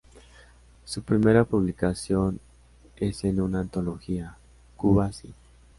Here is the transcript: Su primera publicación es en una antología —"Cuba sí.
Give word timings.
Su 0.83 1.03
primera 1.03 1.45
publicación 1.45 2.39
es 2.97 3.23
en 3.23 3.39
una 3.39 3.59
antología 3.59 4.35
—"Cuba 4.75 5.11
sí. 5.11 5.31